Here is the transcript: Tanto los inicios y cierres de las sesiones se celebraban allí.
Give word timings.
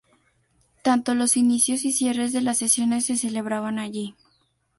Tanto 0.81 1.13
los 1.13 1.37
inicios 1.37 1.85
y 1.85 1.91
cierres 1.91 2.33
de 2.33 2.41
las 2.41 2.57
sesiones 2.57 3.05
se 3.05 3.17
celebraban 3.17 3.77
allí. 3.77 4.15